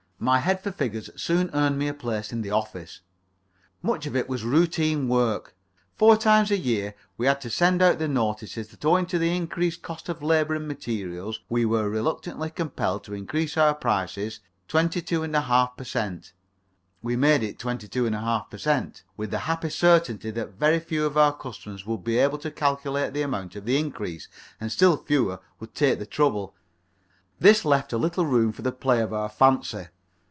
My 0.23 0.37
head 0.37 0.61
for 0.61 0.71
figures 0.71 1.09
soon 1.19 1.49
earned 1.51 1.79
me 1.79 1.87
a 1.87 1.95
place 1.95 2.31
in 2.31 2.43
the 2.43 2.51
office. 2.51 3.01
Much 3.81 4.05
of 4.05 4.15
it 4.15 4.29
was 4.29 4.43
routine 4.43 5.07
work. 5.07 5.55
Four 5.97 6.15
times 6.15 6.51
every 6.51 6.61
year 6.61 6.93
we 7.17 7.25
had 7.25 7.41
to 7.41 7.49
send 7.49 7.81
out 7.81 7.97
the 7.97 8.07
notices 8.07 8.67
that 8.67 8.85
owing 8.85 9.07
to 9.07 9.17
the 9.17 9.35
increased 9.35 9.81
cost 9.81 10.09
of 10.09 10.21
labour 10.21 10.53
and 10.53 10.67
materials 10.67 11.39
we 11.49 11.65
were 11.65 11.89
reluctantly 11.89 12.51
compelled 12.51 13.03
to 13.05 13.15
increase 13.15 13.57
our 13.57 13.73
prices 13.73 14.41
22 14.67 15.21
½ 15.21 15.75
per 15.75 15.83
cent. 15.83 16.33
We 17.01 17.15
made 17.15 17.41
it 17.41 17.57
22 17.57 18.03
½ 18.03 18.51
per 18.51 18.59
cent. 18.59 19.01
with 19.17 19.31
the 19.31 19.39
happy 19.49 19.71
certainty 19.71 20.29
that 20.29 20.49
very 20.53 20.79
few 20.79 21.03
of 21.03 21.17
our 21.17 21.35
customers 21.35 21.87
would 21.87 22.03
be 22.03 22.19
able 22.19 22.37
to 22.37 22.51
calculate 22.51 23.13
the 23.13 23.23
amount 23.23 23.55
of 23.55 23.65
the 23.65 23.79
increase, 23.79 24.27
and 24.59 24.71
still 24.71 24.97
fewer 24.97 25.39
would 25.59 25.73
take 25.73 25.97
the 25.97 26.05
trouble; 26.05 26.53
this 27.39 27.65
left 27.65 27.91
a 27.91 27.97
little 27.97 28.27
room 28.27 28.51
for 28.51 28.61
the 28.61 28.71
play 28.71 29.01
of 29.01 29.13
our 29.13 29.27
fancy. 29.27 29.87